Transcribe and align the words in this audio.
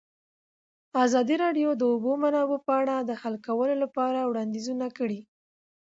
ازادي 1.05 1.35
راډیو 1.43 1.69
د 1.73 1.77
د 1.79 1.83
اوبو 1.93 2.11
منابع 2.23 2.59
په 2.67 2.73
اړه 2.81 2.95
د 2.99 3.11
حل 3.21 3.35
کولو 3.47 3.75
لپاره 3.83 4.19
وړاندیزونه 4.29 4.87
کړي. 4.97 5.21